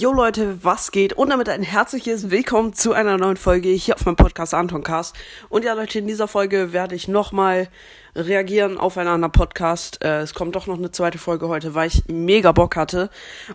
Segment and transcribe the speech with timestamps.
[0.00, 1.12] Jo Leute, was geht?
[1.12, 5.14] Und damit ein herzliches Willkommen zu einer neuen Folge hier auf meinem Podcast Antoncast.
[5.50, 7.68] Und ja Leute, in dieser Folge werde ich nochmal
[8.16, 10.02] reagieren auf einen anderen Podcast.
[10.02, 13.10] Äh, es kommt doch noch eine zweite Folge heute, weil ich mega Bock hatte.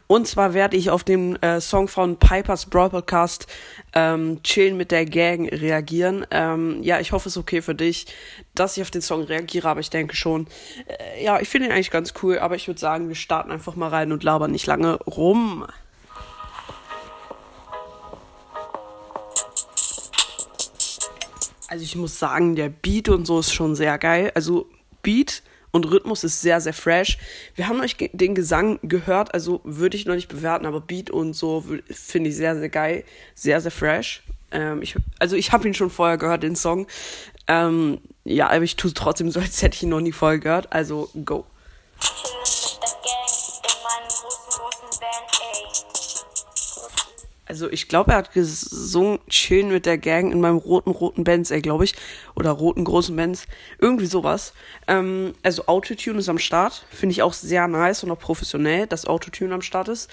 [0.05, 3.48] Und zwar werde ich auf den äh, Song von Pipers Brawl Podcast
[3.93, 6.27] ähm, Chillen mit der Gang reagieren.
[6.30, 8.05] Ähm, ja, ich hoffe es ist okay für dich,
[8.54, 10.46] dass ich auf den Song reagiere, aber ich denke schon.
[10.86, 13.75] Äh, ja, ich finde ihn eigentlich ganz cool, aber ich würde sagen, wir starten einfach
[13.75, 15.66] mal rein und labern nicht lange rum.
[21.68, 24.32] Also ich muss sagen, der Beat und so ist schon sehr geil.
[24.36, 24.68] Also
[25.02, 27.18] Beat und Rhythmus ist sehr, sehr fresh.
[27.55, 31.34] Wir haben euch den Gesang gehört, also würde ich noch nicht bewerten, aber Beat und
[31.34, 33.04] so finde ich sehr, sehr geil.
[33.34, 34.24] Sehr, sehr fresh.
[34.52, 36.88] Ähm, ich, also ich habe ihn schon vorher gehört, den Song.
[37.48, 40.40] Ähm, ja, aber ich tue es trotzdem so, als hätte ich ihn noch nie vorher
[40.40, 40.72] gehört.
[40.72, 41.46] Also go.
[47.55, 51.52] Also ich glaube, er hat gesungen Chillen mit der Gang in meinem roten, roten Benz,
[51.52, 51.96] ey, glaube ich.
[52.35, 53.48] Oder roten, großen Benz.
[53.79, 54.52] Irgendwie sowas.
[54.90, 56.85] Ähm, also Autotune ist am Start.
[56.90, 60.10] Finde ich auch sehr nice und auch professionell, dass Autotune am Start ist.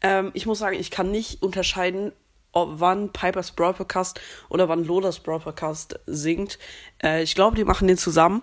[0.00, 2.12] Ähm, ich muss sagen, ich kann nicht unterscheiden,
[2.52, 6.58] ob, wann Pipers Brawl Podcast oder wann Lodas Brawl Podcast singt.
[7.02, 8.40] Äh, ich glaube, die machen den zusammen.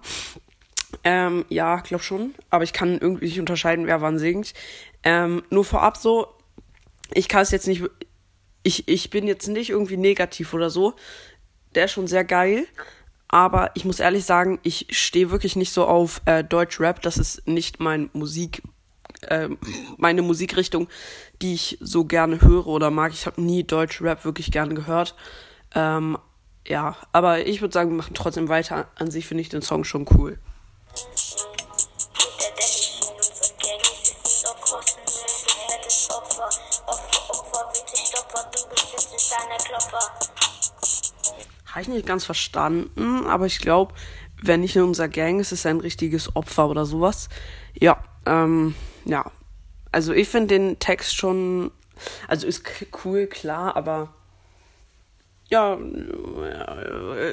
[1.03, 2.35] Ähm, ja, glaub schon.
[2.51, 4.53] Aber ich kann irgendwie nicht unterscheiden, wer wann singt.
[5.01, 6.27] Ähm, nur vorab so,
[7.15, 7.81] ich kann es jetzt nicht
[8.63, 10.93] ich, ich bin jetzt nicht irgendwie negativ oder so.
[11.75, 12.65] Der ist schon sehr geil.
[13.27, 17.01] Aber ich muss ehrlich sagen, ich stehe wirklich nicht so auf äh, Deutsch-Rap.
[17.01, 18.61] Das ist nicht mein Musik,
[19.21, 19.49] äh,
[19.97, 20.87] meine Musikrichtung,
[21.41, 23.11] die ich so gerne höre oder mag.
[23.11, 25.15] Ich habe nie Deutsch-Rap wirklich gerne gehört.
[25.73, 26.17] Ähm,
[26.67, 28.87] ja, aber ich würde sagen, wir machen trotzdem weiter.
[28.95, 30.37] An sich finde ich den Song schon cool.
[41.67, 43.93] Habe ich nicht ganz verstanden, aber ich glaube,
[44.41, 47.29] wenn nicht in unserer Gang ist, ist es ein richtiges Opfer oder sowas.
[47.73, 49.31] Ja, ähm, ja.
[49.91, 51.71] Also ich finde den Text schon,
[52.27, 52.63] also ist
[53.03, 54.13] cool, klar, aber
[55.49, 55.77] ja,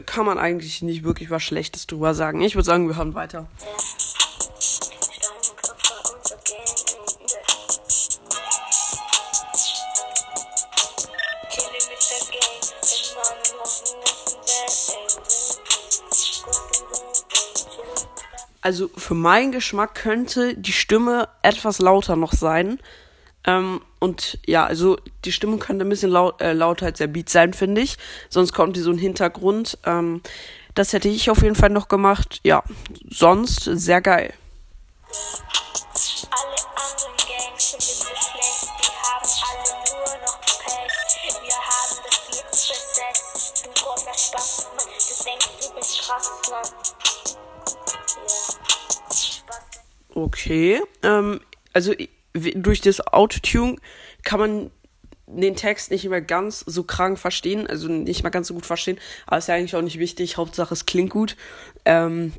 [0.07, 2.43] kann man eigentlich nicht wirklich was Schlechtes drüber sagen.
[2.43, 3.49] Ich würde sagen, wir hören weiter.
[18.63, 22.79] Also für meinen Geschmack könnte die Stimme etwas lauter noch sein.
[23.45, 27.31] Ähm, und ja, also die Stimme könnte ein bisschen laut, äh, lauter als der Beat
[27.31, 27.97] sein, finde ich.
[28.29, 29.79] Sonst kommt die so ein Hintergrund.
[29.85, 30.21] Ähm,
[30.75, 32.41] das hätte ich auf jeden Fall noch gemacht.
[32.43, 32.63] Ja,
[33.09, 34.35] sonst sehr geil.
[36.31, 36.61] Alle
[50.25, 50.83] Okay.
[51.03, 51.41] Ähm,
[51.73, 51.95] also
[52.33, 53.77] durch das Autotune
[54.23, 54.71] kann man
[55.27, 58.99] den Text nicht mehr ganz so krank verstehen, also nicht mal ganz so gut verstehen,
[59.27, 60.37] aber ist ja eigentlich auch nicht wichtig.
[60.37, 61.37] Hauptsache es klingt gut.
[61.85, 62.33] Ähm,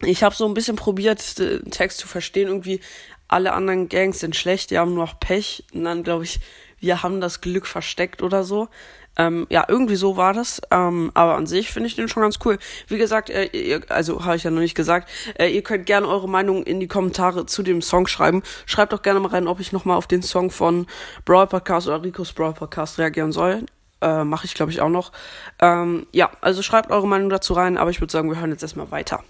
[0.00, 2.48] ich habe so ein bisschen probiert, den Text zu verstehen.
[2.48, 2.80] Irgendwie
[3.28, 5.64] alle anderen Gangs sind schlecht, die haben nur noch Pech.
[5.72, 6.40] Und dann glaube ich,
[6.80, 8.68] wir haben das Glück versteckt oder so.
[9.16, 10.60] Ähm, ja, irgendwie so war das.
[10.70, 12.58] Ähm, aber an sich finde ich den schon ganz cool.
[12.88, 16.06] Wie gesagt, äh, ihr, also habe ich ja noch nicht gesagt, äh, ihr könnt gerne
[16.06, 18.42] eure Meinung in die Kommentare zu dem Song schreiben.
[18.66, 20.86] Schreibt doch gerne mal rein, ob ich nochmal auf den Song von
[21.24, 23.64] Brawl Podcast oder Ricos Brawl Podcast reagieren soll.
[24.02, 25.12] Äh, Mache ich, glaube ich, auch noch.
[25.60, 28.62] Ähm, ja, also schreibt eure Meinung dazu rein, aber ich würde sagen, wir hören jetzt
[28.62, 29.24] erstmal weiter.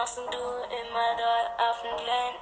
[0.00, 2.34] Machst du immer dort auf dem Glen?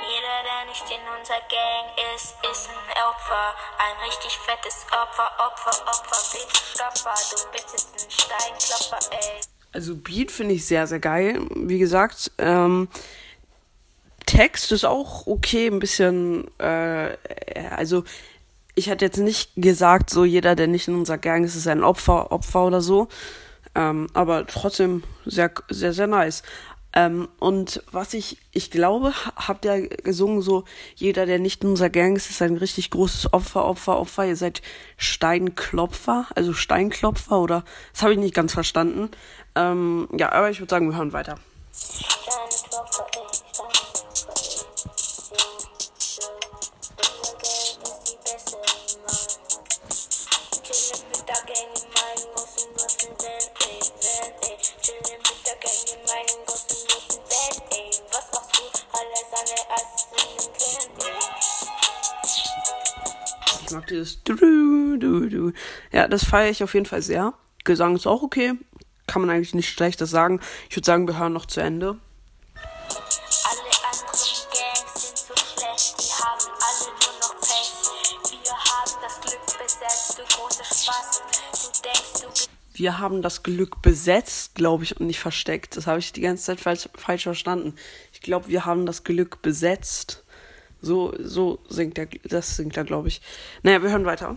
[0.00, 3.54] Jeder, der nicht in unserer Gang ist, ist ein Opfer.
[3.76, 7.14] Ein richtig fettes Opfer, Opfer, Opfer, bitte Stopper.
[7.30, 9.40] Du bist jetzt ein Steinklopper, ey.
[9.72, 11.46] Also Beat finde ich sehr, sehr geil.
[11.54, 12.88] Wie gesagt, ähm,
[14.24, 17.18] Text ist auch okay, ein bisschen, äh,
[17.76, 18.04] also
[18.74, 21.84] ich hatte jetzt nicht gesagt, so jeder, der nicht in unserer Gang ist, ist ein
[21.84, 23.08] Opfer, Opfer oder so.
[23.74, 26.42] Ähm, aber trotzdem sehr, sehr, sehr nice.
[26.92, 30.64] Ähm, und was ich, ich glaube, habt ihr gesungen, so,
[30.96, 34.26] jeder, der nicht in unserer Gang ist, ist ein richtig großes Opfer, Opfer, Opfer.
[34.26, 34.60] Ihr seid
[34.96, 37.64] Steinklopfer, also Steinklopfer, oder?
[37.92, 39.10] Das habe ich nicht ganz verstanden.
[39.54, 41.38] Ähm, ja, aber ich würde sagen, wir hören weiter.
[41.72, 42.69] Steinklopfer,
[63.88, 64.34] dieses du,
[64.98, 65.52] du, du.
[65.92, 67.34] Ja, das feiere ich auf jeden Fall sehr.
[67.64, 68.54] Gesang ist auch okay.
[69.06, 70.40] Kann man eigentlich nicht schlechtes sagen.
[70.68, 71.98] Ich würde sagen, wir hören noch zu Ende.
[82.80, 85.76] wir haben das Glück besetzt, glaube ich, und nicht versteckt.
[85.76, 87.74] Das habe ich die ganze Zeit falsch, falsch verstanden.
[88.12, 90.24] Ich glaube, wir haben das Glück besetzt.
[90.82, 93.20] So, so singt er, das singt er, glaube ich.
[93.62, 94.36] Naja, wir hören weiter.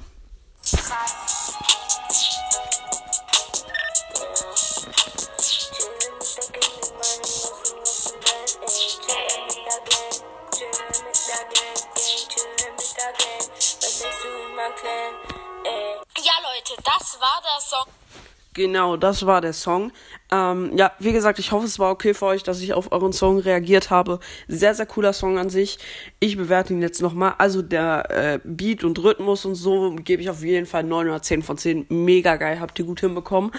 [18.53, 19.91] Genau, das war der Song.
[20.31, 23.11] Ähm, ja, wie gesagt, ich hoffe, es war okay für euch, dass ich auf euren
[23.11, 24.19] Song reagiert habe.
[24.47, 25.79] Sehr, sehr cooler Song an sich.
[26.19, 27.33] Ich bewerte ihn jetzt nochmal.
[27.39, 31.21] Also der äh, Beat und Rhythmus und so gebe ich auf jeden Fall 9 oder
[31.21, 31.87] 10 von 10.
[31.89, 33.51] Mega geil, habt ihr gut hinbekommen.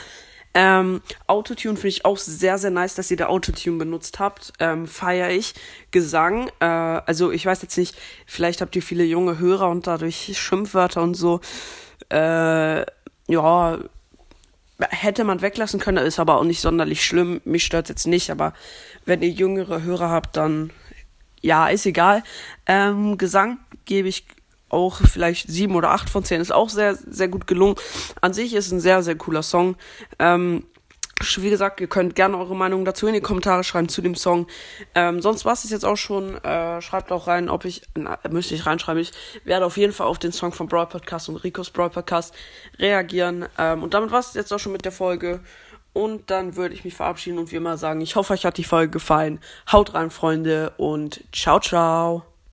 [0.57, 4.53] Ähm, Autotune finde ich auch sehr, sehr nice, dass ihr da Autotune benutzt habt.
[4.61, 5.55] Ähm, Feiere ich.
[5.91, 7.97] Gesang, äh, also ich weiß jetzt nicht,
[8.27, 11.41] vielleicht habt ihr viele junge Hörer und dadurch Schimpfwörter und so.
[12.11, 12.85] Äh,
[13.27, 13.79] ja,
[14.91, 17.41] hätte man weglassen können, ist aber auch nicht sonderlich schlimm.
[17.45, 18.53] Mich stört jetzt nicht, aber
[19.05, 20.71] wenn ihr jüngere Hörer habt, dann
[21.41, 22.23] ja, ist egal.
[22.67, 24.25] Ähm, Gesang gebe ich
[24.71, 26.41] auch vielleicht sieben oder acht von zehn.
[26.41, 27.77] Ist auch sehr, sehr gut gelungen.
[28.21, 29.77] An sich ist ein sehr, sehr cooler Song.
[30.19, 30.65] Ähm,
[31.25, 34.47] wie gesagt, ihr könnt gerne eure Meinung dazu in die Kommentare schreiben zu dem Song.
[34.95, 36.37] Ähm, sonst war es jetzt auch schon.
[36.45, 39.13] Äh, schreibt auch rein, ob ich, na, müsste ich reinschreiben, ich
[39.45, 42.35] werde auf jeden Fall auf den Song von Brawl Podcast und Ricos Brawl Podcast
[42.79, 43.47] reagieren.
[43.59, 45.41] Ähm, und damit war es jetzt auch schon mit der Folge.
[45.93, 48.65] Und dann würde ich mich verabschieden und wie immer sagen, ich hoffe, euch hat die
[48.65, 49.39] Folge gefallen.
[49.71, 52.34] Haut rein, Freunde, und ciao, ciao.